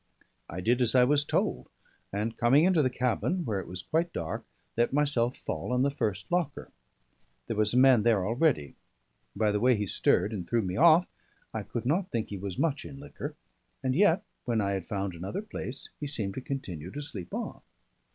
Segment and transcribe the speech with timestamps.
[0.49, 1.69] I did as I was told,
[2.11, 4.43] and coming into the cabin, where it was quite dark,
[4.75, 6.71] let myself fall on the first locker.
[7.45, 8.73] There was a man there already:
[9.35, 11.07] by the way he stirred and threw me off,
[11.53, 13.35] I could not think he was much in liquor;
[13.83, 17.61] and yet when I had found another place, he seemed to continue to sleep on.